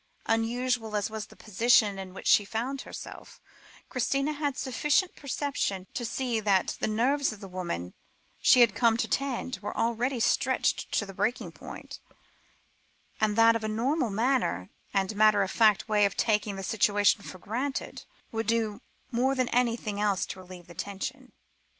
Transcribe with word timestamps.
Unusual 0.25 0.95
as 0.95 1.11
was 1.11 1.27
the 1.27 1.35
position 1.35 1.99
in 1.99 2.11
which 2.11 2.25
she 2.25 2.43
found 2.43 2.81
herself, 2.81 3.39
Christina 3.87 4.33
had 4.33 4.57
sufficient 4.57 5.15
perception 5.15 5.85
to 5.93 6.03
see 6.03 6.39
that 6.39 6.75
the 6.79 6.87
nerves 6.87 7.31
of 7.31 7.39
the 7.39 7.47
woman 7.47 7.93
she 8.41 8.61
had 8.61 8.73
come 8.73 8.97
to 8.97 9.07
tend, 9.07 9.59
were 9.61 9.77
already 9.77 10.19
stretched 10.19 10.91
to 10.93 11.13
breaking 11.13 11.51
point, 11.51 11.99
and 13.19 13.35
that 13.35 13.63
a 13.63 13.67
normal 13.67 14.09
manner, 14.09 14.71
and 14.91 15.15
matter 15.15 15.43
of 15.43 15.51
fact 15.51 15.87
way 15.87 16.03
of 16.03 16.17
taking 16.17 16.55
the 16.55 16.63
situation 16.63 17.21
for 17.21 17.37
granted, 17.37 18.03
would 18.31 18.47
do 18.47 18.81
more 19.11 19.35
than 19.35 19.49
anything 19.49 20.01
else 20.01 20.25
to 20.25 20.39
relieve 20.39 20.65
the 20.65 20.73
tension. 20.73 21.31